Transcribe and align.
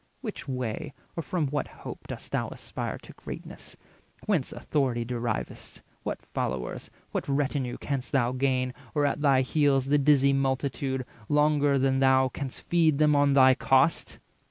Which 0.21 0.47
way, 0.47 0.95
or 1.15 1.21
from 1.21 1.45
what 1.49 1.67
hope, 1.67 2.07
dost 2.07 2.31
thou 2.31 2.47
aspire 2.47 2.97
To 3.03 3.13
greatness? 3.13 3.77
whence 4.25 4.51
authority 4.51 5.05
deriv'st? 5.05 5.83
What 6.01 6.25
followers, 6.33 6.89
what 7.11 7.27
retinue 7.29 7.77
canst 7.77 8.11
thou 8.11 8.31
gain, 8.31 8.73
Or 8.95 9.05
at 9.05 9.21
thy 9.21 9.41
heels 9.41 9.85
the 9.89 9.99
dizzy 9.99 10.33
multitude, 10.33 11.01
420 11.27 11.35
Longer 11.35 11.77
than 11.77 11.99
thou 11.99 12.29
canst 12.29 12.61
feed 12.61 12.97
them 12.97 13.15
on 13.15 13.35
thy 13.35 13.53
cost? 13.53 14.17